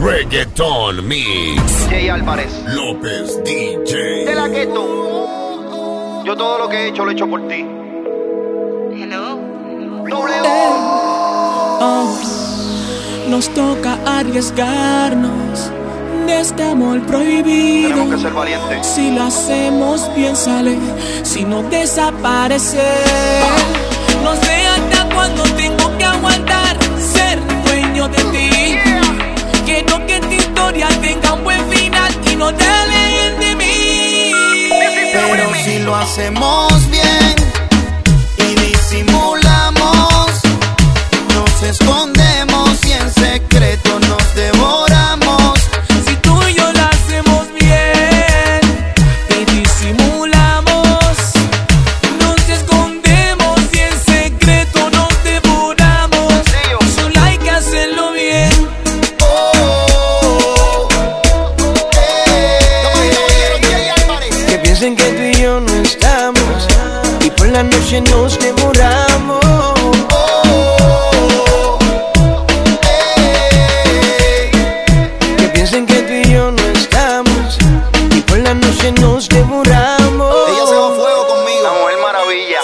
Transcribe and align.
Reggaeton 0.00 1.06
Mix. 1.08 1.88
Jay 1.90 2.08
Álvarez. 2.08 2.52
López 2.68 3.42
DJ. 3.44 4.26
De 4.26 4.34
la 4.34 4.46
gueto. 4.48 6.22
Yo 6.24 6.36
todo 6.36 6.58
lo 6.58 6.68
que 6.68 6.76
he 6.76 6.88
hecho 6.88 7.04
lo 7.04 7.10
he 7.10 7.14
hecho 7.14 7.28
por 7.28 7.46
ti. 7.48 7.64
Hello. 8.92 9.36
W. 10.08 10.42
Oh, 11.80 12.18
nos 13.28 13.48
toca 13.50 13.98
arriesgarnos 14.06 15.70
de 16.26 16.40
este 16.40 16.62
amor 16.62 17.00
prohibido. 17.02 17.88
Tenemos 17.88 18.14
que 18.14 18.22
ser 18.22 18.32
valientes. 18.32 18.86
Si 18.86 19.10
lo 19.10 19.24
hacemos 19.24 20.14
bien 20.14 20.36
sale, 20.36 20.78
si 21.24 21.44
no 21.44 21.62
desaparece. 21.64 22.82
Historia 30.78 31.00
tenga 31.00 31.32
un 31.32 31.44
buen 31.44 31.68
final 31.70 32.12
y 32.30 32.36
no 32.36 32.54
te 32.54 32.64
alejes 32.64 33.38
de 33.40 33.56
mí. 33.56 34.32
Pero 35.12 35.54
si 35.64 35.78
lo 35.80 35.96
hacemos 35.96 36.90
bien 36.90 37.34
y 38.38 38.54
disimulamos, 38.60 40.30
nos 41.34 41.62
escondemos 41.62 42.84
y 42.84 42.92
en 42.92 43.12
secreto 43.12 43.87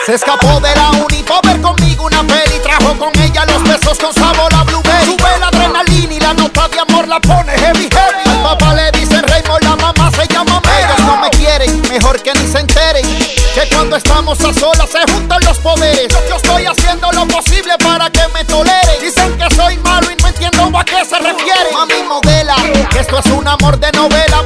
Se 0.05 0.13
escapó 0.13 0.61
de 0.61 0.75
la 0.75 0.91
uni 0.91 1.25
ver 1.47 1.61
conmigo 1.63 2.05
una 2.05 2.23
peli. 2.25 2.61
Trajo 2.63 2.95
con 2.99 3.11
ella 3.23 3.47
los 3.47 3.63
besos 3.63 3.97
con 3.99 4.13
sabor 4.13 4.53
a 4.53 4.63
blueberry. 4.65 5.07
Sube 5.07 5.39
la 5.41 5.47
adrenalina 5.47 6.13
y 6.13 6.21
la 6.21 6.35
nota 6.35 6.69
de 6.69 6.79
amor 6.79 7.09
la 7.09 7.19
pone 7.21 7.53
heavy 7.53 7.89
heavy. 7.91 8.29
Al 8.29 8.43
papá 8.43 8.75
le 8.75 8.91
dicen 8.93 9.23
Raymond, 9.23 9.65
la 9.65 9.77
mamá 9.77 10.11
se 10.11 10.27
llama 10.27 10.61
Mary. 10.63 10.85
Ellos 10.85 11.07
no 11.07 11.17
me 11.17 11.31
quieren, 11.31 11.81
mejor 11.89 12.21
que 12.21 12.35
ni 12.35 12.47
se 12.47 12.59
enteren. 12.59 13.07
Que 13.55 13.67
cuando 13.75 13.97
estamos 13.97 14.39
a 14.43 14.53
solas 14.53 14.91
se 14.91 15.11
juntan 15.11 15.41
los 15.43 15.59
poderes. 15.61 16.09
Yo, 16.11 16.19
yo 16.29 16.37
estoy 16.37 16.67
haciendo 16.67 17.11
lo 17.13 17.27
posible 17.27 17.73
para 17.79 18.11
que 18.11 18.29
me 18.35 18.45
toleren. 18.45 19.01
Dicen 19.01 19.39
que 19.39 19.55
soy 19.55 19.79
malo 19.79 20.11
y 20.11 20.21
no 20.21 20.29
entiendo 20.29 20.79
a 20.79 20.85
qué 20.85 21.03
se 21.07 21.19
refiere. 21.19 21.73
Mami 21.73 22.03
modela, 22.07 22.57
que 22.91 22.99
esto 22.99 23.19
es 23.21 23.27
un 23.33 23.49
amor 23.49 23.79
de 23.79 23.91
novela 23.93 24.43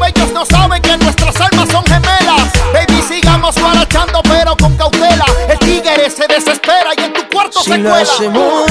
se 6.19 6.27
desespera 6.27 6.91
y 6.97 7.01
en 7.01 7.13
tu 7.13 7.29
cuarto 7.29 7.61
Si 7.63 7.71
se 7.71 7.79
lo 7.79 7.91
cuela. 7.91 8.03
hacemos 8.03 8.71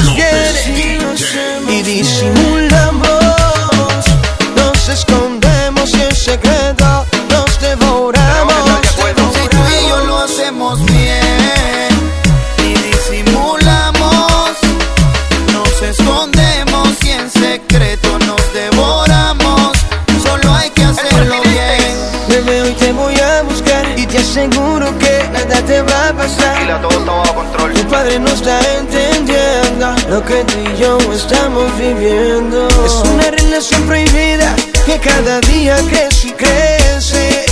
que 30.27 30.43
tú 30.43 30.57
y 30.59 30.81
yo 30.81 30.97
estamos 31.13 31.65
viviendo. 31.77 32.67
Es 32.85 32.93
una 33.13 33.31
relación 33.31 33.81
prohibida 33.83 34.55
que 34.85 34.99
cada 34.99 35.39
día 35.41 35.77
crece 35.89 36.27
y 36.27 36.31
crece. 36.31 37.45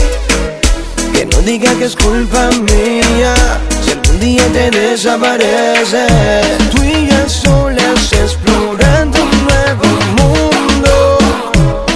Que 1.13 1.25
no 1.25 1.37
diga 1.39 1.73
que 1.75 1.85
es 1.85 1.95
culpa 1.95 2.49
mía 2.49 3.33
si 3.81 3.91
algún 3.91 4.19
día 4.19 4.43
te 4.51 4.71
desapareces. 4.71 6.11
Tú 6.71 6.83
y 6.83 7.07
yo 7.07 7.29
solas 7.29 8.11
explorando 8.11 9.23
un 9.23 9.47
nuevo 9.47 9.85
mundo. 10.17 11.17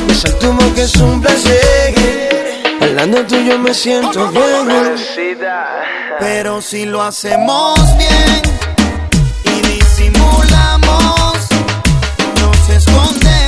Es 0.10 0.26
al 0.26 0.36
tubo 0.36 0.74
que 0.76 0.84
es 0.84 0.96
un 0.96 1.22
placer. 1.22 2.62
Al 2.82 2.96
lado 2.96 3.26
tuyo 3.26 3.60
me 3.60 3.74
siento 3.74 4.30
bien. 4.30 4.96
Pero 6.20 6.62
si 6.62 6.86
lo 6.86 7.02
hacemos 7.02 7.76
bien 7.98 8.59
nos 12.88 13.39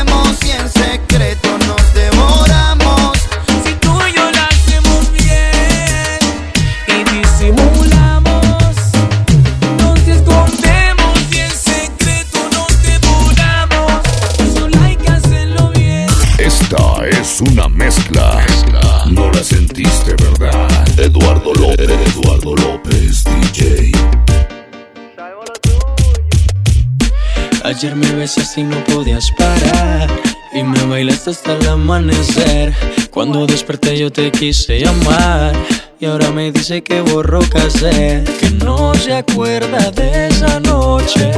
Ayer 27.82 27.96
me 27.96 28.12
besaste 28.12 28.62
y 28.62 28.64
no 28.64 28.78
podías 28.84 29.32
parar. 29.32 30.08
Y 30.54 30.62
me 30.62 30.84
bailaste 30.84 31.32
hasta 31.32 31.54
el 31.54 31.68
amanecer. 31.68 32.76
Cuando 33.10 33.48
desperté 33.48 33.98
yo 33.98 34.12
te 34.12 34.32
quise 34.32 34.82
llamar. 34.82 35.56
Y 36.00 36.06
ahora 36.06 36.30
me 36.30 36.52
dice 36.52 36.84
que 36.84 37.02
borró 37.02 37.40
casé 37.42 38.24
Que 38.40 38.52
no 38.52 38.94
se 38.94 39.14
acuerda 39.14 39.90
de 39.90 40.28
esa 40.28 40.60
noche. 40.60 41.32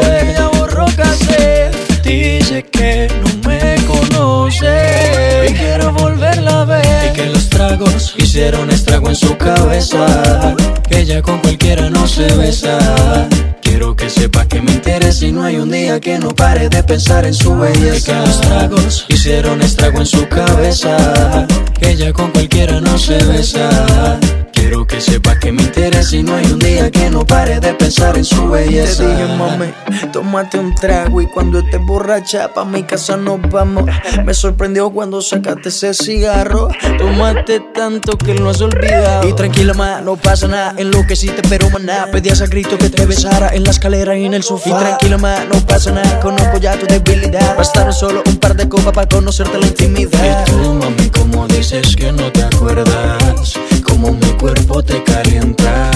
Porque 0.00 0.34
ya 0.36 0.50
borró 0.56 0.86
casé 0.96 1.72
Dice 2.04 2.62
que 2.62 3.08
no 3.20 3.48
me 3.48 3.74
conoce. 3.84 5.48
Y 5.48 5.52
quiero 5.52 5.92
volverla 5.94 6.60
a 6.60 6.64
ver. 6.64 7.10
Y 7.10 7.12
que 7.12 7.26
los 7.26 7.48
tragos 7.48 8.14
hicieron 8.18 8.70
estrago 8.70 9.08
en 9.08 9.16
su 9.16 9.36
cabeza. 9.36 10.54
Que 10.88 11.00
ella 11.00 11.22
con 11.22 11.40
cualquiera 11.40 11.90
no 11.90 12.06
se 12.06 12.32
besa 12.34 13.28
Quiero 13.72 13.96
que 13.96 14.10
sepa 14.10 14.44
que 14.44 14.60
me 14.60 14.70
interesa 14.70 15.24
y 15.24 15.32
no 15.32 15.44
hay 15.44 15.56
un 15.56 15.70
día 15.70 15.98
que 15.98 16.18
no 16.18 16.28
pare 16.28 16.68
de 16.68 16.82
pensar 16.82 17.24
en 17.24 17.32
su 17.32 17.56
belleza. 17.56 18.12
Que 18.12 18.26
los 18.26 18.40
tragos 18.42 19.06
hicieron 19.08 19.62
estrago 19.62 20.00
en 20.00 20.04
su 20.04 20.28
cabeza. 20.28 21.46
Ella 21.80 22.12
con 22.12 22.30
cualquiera 22.32 22.82
no 22.82 22.98
se 22.98 23.16
besa. 23.24 24.20
Quiero 24.62 24.86
que 24.86 25.00
sepa 25.00 25.36
que 25.40 25.50
me 25.50 25.60
interesa 25.60 26.14
y 26.14 26.22
no 26.22 26.36
hay 26.36 26.46
un 26.46 26.60
día 26.60 26.88
que 26.88 27.10
no 27.10 27.26
pare 27.26 27.58
de 27.58 27.74
pensar 27.74 28.16
en 28.16 28.24
su 28.24 28.48
belleza. 28.48 29.02
Te 29.02 29.10
dije, 29.10 29.36
mami, 29.36 29.66
tómate 30.12 30.56
un 30.56 30.72
trago 30.76 31.20
y 31.20 31.26
cuando 31.26 31.58
estés 31.58 31.80
borracha 31.84 32.54
pa' 32.54 32.64
mi 32.64 32.84
casa 32.84 33.16
nos 33.16 33.40
vamos. 33.50 33.90
Me 34.24 34.32
sorprendió 34.32 34.90
cuando 34.90 35.20
sacaste 35.20 35.68
ese 35.68 35.92
cigarro. 35.94 36.68
Tomaste 36.96 37.58
tanto 37.74 38.16
que 38.16 38.34
lo 38.34 38.50
has 38.50 38.60
olvidado. 38.60 39.28
Y 39.28 39.32
tranquila, 39.32 39.74
ma, 39.74 40.00
no 40.00 40.14
pasa 40.14 40.46
nada. 40.46 40.74
En 40.76 40.92
lo 40.92 41.04
que 41.08 41.16
sí 41.16 41.26
te 41.26 41.42
pero 41.48 41.68
maná. 41.68 42.06
Pedías 42.12 42.40
a 42.40 42.46
grito 42.46 42.78
que 42.78 42.88
te 42.88 43.04
besara 43.04 43.48
en 43.52 43.64
la 43.64 43.72
escalera 43.72 44.16
y 44.16 44.26
en 44.26 44.34
el 44.34 44.44
sofá. 44.44 44.70
Y 44.70 44.72
tranquila, 44.74 45.18
ma, 45.18 45.44
no 45.52 45.58
pasa 45.66 45.90
nada. 45.90 46.20
Conozco 46.20 46.58
ya 46.58 46.78
tu 46.78 46.86
debilidad. 46.86 47.56
Bastaron 47.56 47.92
solo 47.92 48.22
un 48.24 48.36
par 48.36 48.54
de 48.54 48.68
copas 48.68 48.92
para 48.92 49.08
conocerte 49.08 49.58
la 49.58 49.66
intimidad. 49.66 50.46
Y 50.46 50.50
tú, 50.52 50.74
mami, 50.74 51.10
como 51.10 51.48
dices 51.48 51.96
que 51.96 52.12
no 52.12 52.30
te 52.30 52.44
acuerdas, 52.44 53.58
como 53.82 54.12
mi 54.12 54.26
cuerpo 54.38 54.82
te 54.82 55.02
calienta. 55.04 55.90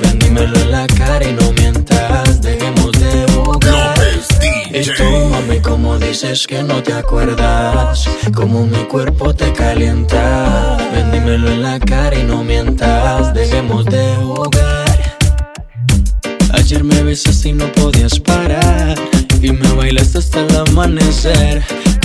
Ven, 0.00 0.18
dímelo 0.18 0.58
en 0.58 0.70
la 0.70 0.86
cara 0.86 1.28
y 1.28 1.32
no 1.32 1.52
mientas, 1.52 2.40
dejemos 2.40 2.92
de 2.92 3.26
jugar. 3.32 3.94
Y 4.74 5.02
mami, 5.30 5.60
como 5.60 5.98
dices 5.98 6.46
que 6.46 6.62
no 6.62 6.82
te 6.82 6.92
acuerdas, 6.92 8.08
como 8.34 8.66
mi 8.66 8.84
cuerpo 8.84 9.34
te 9.34 9.52
calienta. 9.52 10.78
Ven, 10.92 11.12
dímelo 11.12 11.48
en 11.48 11.62
la 11.62 11.78
cara 11.78 12.18
y 12.18 12.24
no 12.24 12.42
mientas, 12.42 13.34
dejemos 13.34 13.84
de 13.84 14.16
jugar. 14.16 15.22
Ayer 16.54 16.84
me 16.84 17.02
besaste 17.02 17.50
y 17.50 17.52
no 17.52 17.70
podías 17.72 18.18
parar. 18.18 18.98
Y 19.40 19.50
me 19.52 19.72
bailaste 19.72 20.18
hasta 20.18 20.40
el 20.40 20.56
amanecer. 20.56 21.62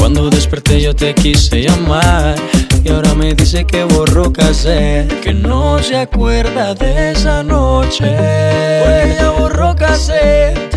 Cuando 0.08 0.30
desperté 0.30 0.80
yo 0.80 0.96
te 0.96 1.14
quise 1.14 1.64
llamar 1.64 2.36
y 2.82 2.90
ahora 2.92 3.14
me 3.14 3.34
dice 3.34 3.66
que 3.66 3.84
borró 3.84 4.32
que 4.32 5.34
no 5.34 5.84
se 5.84 5.98
acuerda 5.98 6.74
de 6.74 7.12
esa 7.12 7.44
noche. 7.44 8.06
Porque 8.06 9.12
ella 9.12 9.32
borró 9.32 9.76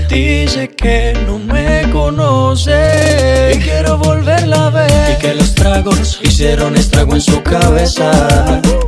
dice 0.09 0.71
que 0.71 1.17
no 1.29 1.39
me 1.39 1.89
conoce 1.93 3.53
y 3.55 3.59
quiero 3.61 3.99
volverla 3.99 4.67
a 4.67 4.71
ver. 4.71 5.17
Y 5.17 5.21
que 5.21 5.35
los 5.37 5.55
tragos 5.55 6.19
hicieron 6.25 6.75
estrago 6.75 7.15
en 7.15 7.21
su 7.21 7.41
cabeza, 7.45 8.11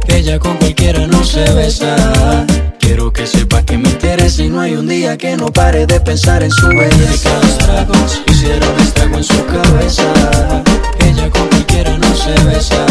que 0.05 0.17
ella 0.17 0.41
con 0.41 0.56
cualquiera 0.56 1.06
no 1.06 1.23
se 1.23 1.49
besa 1.53 2.45
Quiero 2.93 3.11
que 3.11 3.27
sepa 3.27 3.62
que 3.62 3.79
me 3.79 3.89
interesa 3.89 4.43
y 4.43 4.50
no 4.50 4.61
hay 4.61 4.75
un 4.75 4.87
día 4.87 5.17
que 5.17 5.35
no 5.35 5.47
pare 5.47 5.87
de 5.87 5.99
pensar 5.99 6.43
en 6.43 6.50
su 6.50 6.69
belleza. 6.69 7.41
Tragos 7.61 8.23
hicieron 8.27 8.79
estrago 8.81 9.17
en 9.17 9.25
su 9.25 9.47
cabeza. 9.47 10.12
Ella 10.99 11.31
con 11.31 11.49
cualquiera 11.49 11.97
no 11.97 12.15
se 12.15 12.33
besa. 12.44 12.85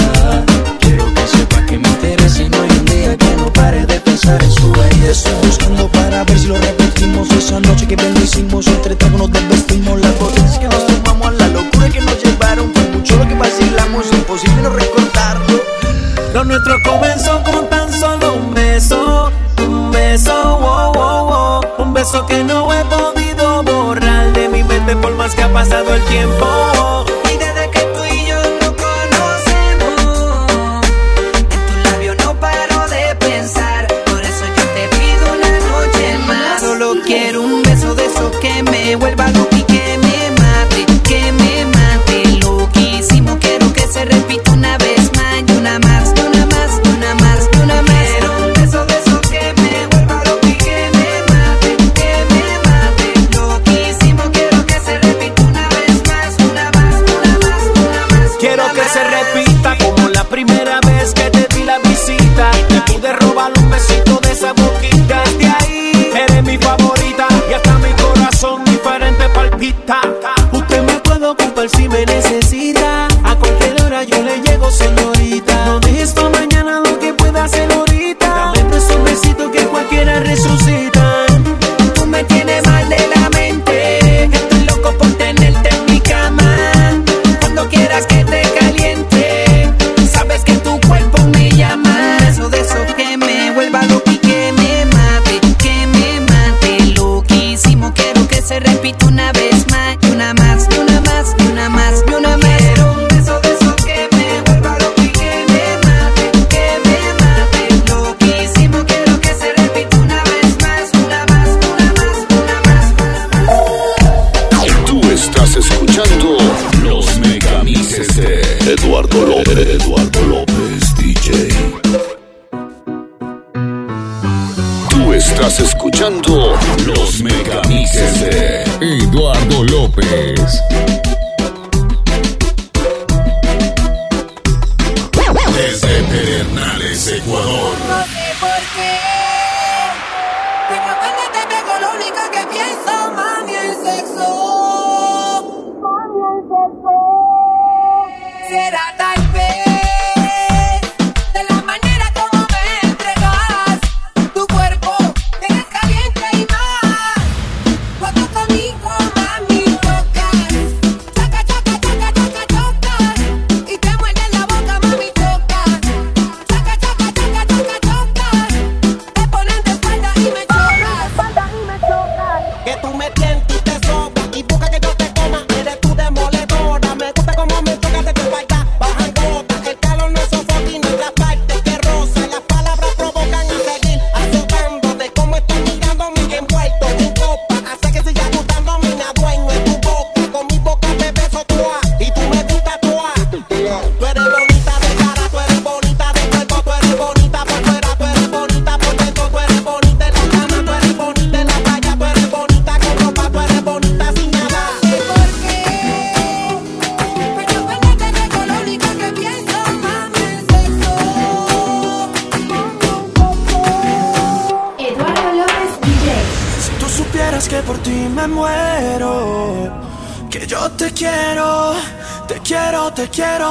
Escuchando 125.59 126.53
Los 126.85 127.21
Megamixes 127.21 128.21
de 128.21 128.63
Eduardo 128.79 129.63
López. 129.65 130.61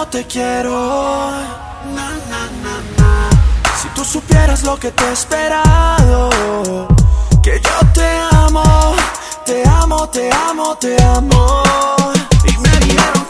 te 0.07 0.27
quiero. 0.27 1.31
Na, 1.95 2.11
na, 2.31 2.43
na, 2.63 3.31
si 3.81 3.89
tú 3.89 4.05
supieras 4.05 4.63
lo 4.63 4.79
que 4.79 4.91
te 4.91 5.05
he 5.05 5.13
esperado, 5.13 6.31
que 7.43 7.61
yo 7.61 7.93
te 7.93 8.19
amo, 8.33 8.63
te 9.45 9.63
amo, 9.69 10.09
te 10.09 10.31
amo, 10.33 10.77
te 10.77 11.03
amo. 11.03 11.63
Y 12.45 12.57
me 12.59 12.87
dijeron 12.87 13.30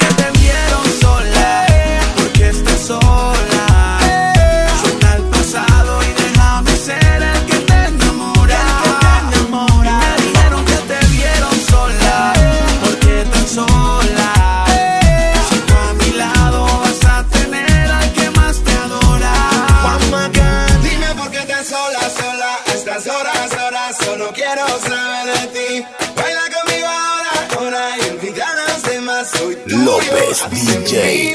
más, 23.91 23.97
solo 24.05 24.31
quiero 24.33 24.67
saber 24.81 25.35
de 25.35 25.47
ti. 25.49 25.87
Baila 26.17 26.43
conmigo 26.55 26.87
ahora, 26.87 27.49
ahora 27.59 27.97
y 27.99 28.11
olvida 28.11 28.47
a 28.49 28.73
los 28.73 28.83
demás. 28.83 29.31
Soy 29.31 29.57
tuyo, 29.57 29.85
López 29.85 30.45
DJ. 30.51 31.35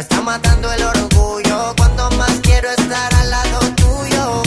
Me 0.00 0.04
está 0.04 0.22
matando 0.22 0.72
el 0.72 0.82
orgullo 0.82 1.74
cuando 1.76 2.10
más 2.12 2.40
quiero 2.42 2.70
estar 2.70 3.14
al 3.16 3.28
lado 3.28 3.58
tuyo. 3.76 4.42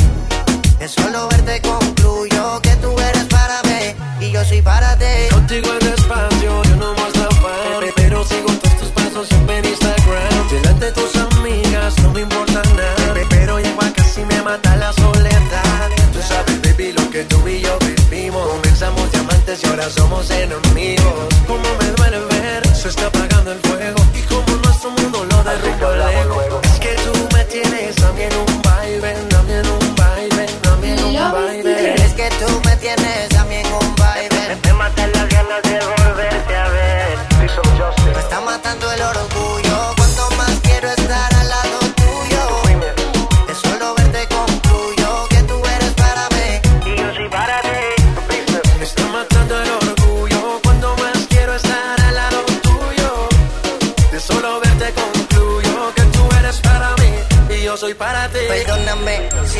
De 0.80 0.88
solo 0.88 1.28
verte 1.28 1.62
concluyo 1.62 2.60
que 2.64 2.76
tú 2.78 2.92
eres 3.00 3.26
para 3.26 3.62
mí 3.62 3.94
y 4.20 4.32
yo 4.32 4.44
soy 4.44 4.64
para 4.64 4.98
ti. 4.98 5.30
Contigo 5.30 5.70
en 5.80 5.88
espacio, 5.90 6.64
yo 6.64 6.76
no 6.78 6.96
más 6.96 7.16
afán, 7.30 7.86
pero 7.96 8.26
sigo 8.26 8.48
todos 8.48 8.78
tus 8.78 8.90
pasos 8.90 9.28
siempre 9.28 9.60
en 9.60 9.66
Instagram. 9.66 10.50
Delante 10.50 10.86
de 10.88 10.92
tus 10.92 11.16
amigas 11.18 12.00
no 12.02 12.10
me 12.14 12.22
importa 12.22 12.64
nada, 12.76 13.14
pero 13.30 13.60
llego 13.60 13.84
a 13.84 13.94
casi 13.94 14.26
me 14.26 14.42
mata 14.42 14.76
la 14.76 14.92
soledad. 14.94 15.92
Tú 16.14 16.20
sabes, 16.28 16.64
baby, 16.64 16.94
lo 16.94 17.08
que 17.12 17.26
tú 17.26 17.48
y 17.48 17.62
yo 17.62 17.78
vivimos. 17.78 18.44
Comenzamos 18.48 19.12
diamantes 19.12 19.64
y 19.64 19.68
ahora 19.68 19.88
somos 19.88 20.32
enemigos. 20.32 21.28
Como 21.46 21.70
me 21.80 21.92
duele 21.92 22.22
ver, 22.32 22.76
se 22.76 22.88
está 22.88 23.06
apagando 23.06 23.52
el 23.52 23.60
fuego 23.60 23.83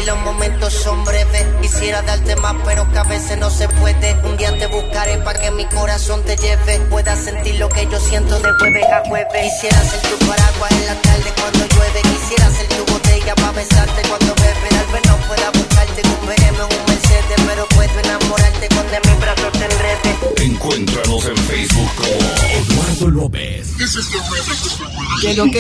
los 0.06 0.18
momentos 0.20 0.74
son 0.74 1.04
breves. 1.06 1.46
Quisiera 1.62 2.02
darte 2.02 2.36
más, 2.38 2.56
pero 2.66 2.90
que 2.92 2.98
a 2.98 3.04
veces 3.04 3.38
no 3.38 3.50
se 3.50 3.68
puede. 3.68 4.16
Un 4.24 4.38
día 4.38 4.58
te 4.58 4.68
buscaré 4.68 5.18
para 5.20 5.40
que 5.40 5.52
mi 5.52 5.66
corazón 5.66 6.24
te 6.24 6.36
lleve. 6.36 6.80
Puedas 6.90 7.20
sentir 7.20 7.56
lo 7.56 7.70
que 7.70 7.88
yo 7.90 8.00
siento 8.00 8.40
de 8.40 8.52
jueves 8.60 8.86
a 8.92 9.08
jueves. 9.08 9.54
Quisiera 9.54 9.80
ser 9.84 10.02
tu 10.02 10.18
paraguas 10.26 10.72
en 10.72 10.86
la 10.88 10.96
tarde 11.02 11.34
cuando 11.40 11.60
llueve. 11.60 12.02
Quisiera 12.02 12.50
ser 12.52 12.68
tu 12.68 12.94
botella 12.94 13.36
para 13.36 13.52
besarte 13.52 14.02
cuando 14.10 14.36
bebe. 14.36 14.70
Tal 14.70 14.88
vez 14.94 15.02
no 15.08 15.18
pueda 15.28 15.52
buscarte 15.52 16.02
con 16.02 16.28
veremos 16.28 16.68
un 16.70 16.86
Mercedes, 16.94 17.42
pero 17.48 17.68
puedo 17.68 18.00
enamorarte 18.00 18.68
cuando 18.70 18.94
en 18.94 19.02
mis 19.10 19.20
brazos 19.20 19.52
te 19.54 19.66
enredes. 19.66 20.52
Encuéntranos 20.54 21.26
en 21.26 21.38
Facebook 21.38 21.92
como 21.96 22.20
Eduardo 22.50 23.10
López 23.10 23.63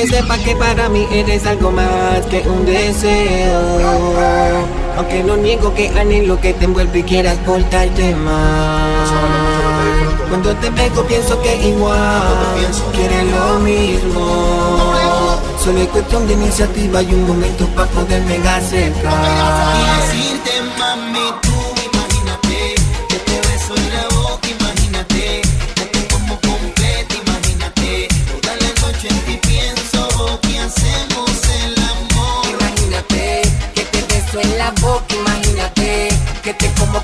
sepa 0.07 0.37
que 0.39 0.55
para 0.55 0.89
mí 0.89 1.07
eres 1.11 1.45
algo 1.45 1.71
más 1.71 2.25
que 2.29 2.39
un 2.39 2.65
deseo. 2.65 4.13
Aunque 4.97 5.23
no 5.23 5.37
niego 5.37 5.73
que 5.73 5.89
anhelo 5.89 6.39
que 6.39 6.53
te 6.53 6.65
envuelva 6.65 6.97
y 6.97 7.03
quieras 7.03 7.37
portarte 7.45 8.15
más. 8.15 9.09
Cuando 10.29 10.55
te 10.55 10.69
veo 10.71 11.05
pienso 11.07 11.41
que 11.41 11.67
igual 11.67 12.21
quieres 12.93 13.23
lo 13.31 13.59
mismo. 13.59 14.93
Solo 15.63 15.79
es 15.79 15.87
cuestión 15.89 16.27
de 16.27 16.33
iniciativa 16.33 17.01
y 17.01 17.13
un 17.13 17.27
momento 17.27 17.65
para 17.75 17.87
poderme 17.89 18.37
acercar. 18.47 19.13
Y 20.13 20.52
que 36.43 36.53
te 36.53 36.69
como 36.73 36.99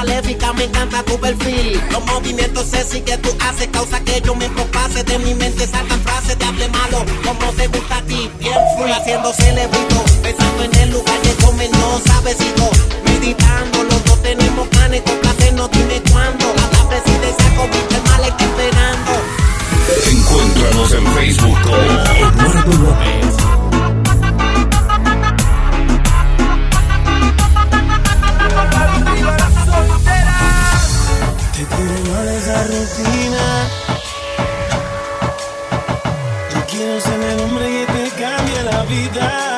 maléfica, 0.00 0.52
me 0.54 0.64
encanta 0.64 1.02
tu 1.02 1.18
perfil. 1.18 1.80
Los 1.90 2.04
movimientos 2.06 2.66
sexy 2.66 3.00
que 3.02 3.16
tú 3.18 3.30
haces 3.40 3.68
causa 3.68 4.00
que 4.00 4.20
yo 4.24 4.34
me 4.34 4.48
propase. 4.48 5.04
De 5.04 5.18
mi 5.18 5.34
mente 5.34 5.66
saltan 5.66 6.00
frases 6.00 6.38
de 6.38 6.44
hable 6.44 6.68
malo, 6.68 7.04
como 7.24 7.52
te 7.52 7.66
gusta 7.66 7.96
a 7.96 8.02
ti, 8.02 8.30
bien 8.38 8.60
free. 8.76 8.92
Haciendo 8.92 9.32
celebrito, 9.32 9.98
pensando 10.22 10.64
en 10.64 10.74
el 10.82 10.90
lugar 10.90 11.18
que 11.20 11.32
comen, 11.44 11.70
no 11.72 12.00
sabesito. 12.06 12.70
Meditando, 13.04 13.84
los 13.84 14.04
dos 14.04 14.22
tenemos 14.22 14.68
planes, 14.68 15.02
con 15.02 15.16
placer 15.18 15.52
no 15.54 15.68
tiene 15.68 16.02
cuándo. 16.10 16.44
La 16.60 16.84
vez 16.90 17.02
si 17.04 17.14
te 17.22 17.30
saco, 17.42 17.62
viste 17.72 17.98
mal 18.08 18.24
está 18.24 18.44
esperando. 18.50 19.12
Encuéntranos 20.14 20.92
en 20.98 21.06
Facebook 21.14 21.58
como 21.62 21.76
Eduardo 21.76 23.29
quiero 36.80 36.98
ser 36.98 37.20
el 37.20 37.40
hombre 37.40 37.66
que 37.66 37.92
te 37.92 38.10
cambie 38.22 38.62
la 38.62 38.82
vida. 38.84 39.49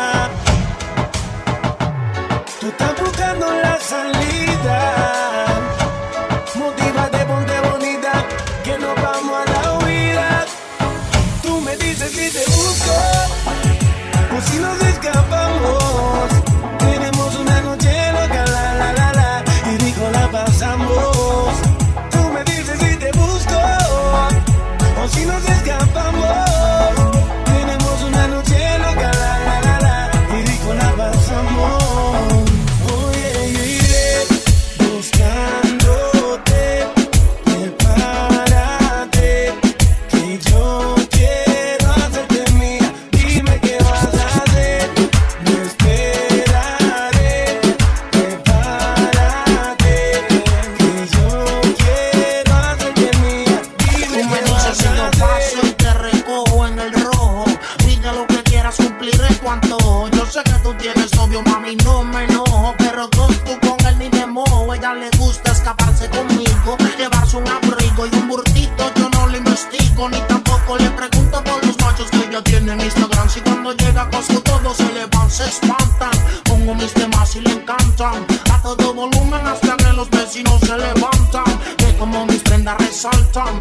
en 72.68 72.80
Instagram. 72.80 73.28
Si 73.28 73.40
cuando 73.40 73.72
llega 73.72 74.08
coso 74.10 74.40
todos 74.42 74.76
se 74.76 74.92
le 74.92 75.06
van, 75.06 75.30
se 75.30 75.44
espantan. 75.44 76.10
Pongo 76.44 76.74
mis 76.74 76.92
temas 76.92 77.34
y 77.36 77.40
le 77.40 77.52
encantan. 77.52 78.26
A 78.52 78.62
todo 78.62 78.94
volumen 78.94 79.46
hasta 79.46 79.76
que 79.76 79.92
los 79.92 80.08
vecinos 80.10 80.60
se 80.60 80.76
levantan. 80.76 81.44
Que 81.76 81.96
como 81.96 82.26
mis 82.26 82.42
prendas 82.42 82.76
resaltan. 82.78 83.60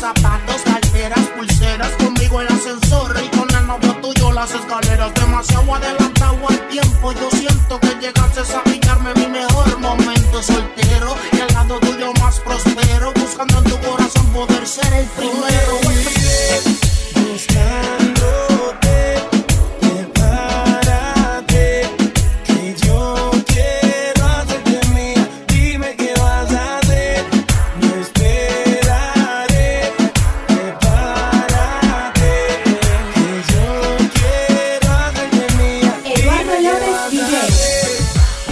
zapatos, 0.00 0.62
carteras, 0.64 1.26
pulseras, 1.36 1.90
conmigo 2.02 2.40
el 2.40 2.48
ascensor 2.48 3.14
y 3.22 3.36
con 3.36 3.54
el 3.54 3.66
novio 3.66 3.94
tuyo 3.96 4.32
las 4.32 4.50
escaleras, 4.54 5.12
demasiado 5.14 5.74
adelantado 5.74 6.48
al 6.48 6.68
tiempo, 6.68 7.12
yo 7.12 7.30
siento 7.30 7.78
que 7.80 7.94
llegaste 8.00 8.40
a 8.40 8.69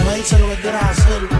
Maíz 0.05 0.33
a 0.33 0.89
hacer 0.89 1.38